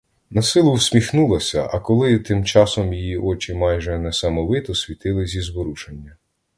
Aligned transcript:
Насилу 0.29 0.73
всміхнулася, 0.73 1.69
а 1.73 1.79
коли 1.79 2.19
тим 2.19 2.45
часом 2.45 2.93
її 2.93 3.17
очі 3.17 3.53
майже 3.53 3.97
несамовито 3.97 4.75
світили 4.75 5.25
зі 5.27 5.41
зворушення. 5.41 6.15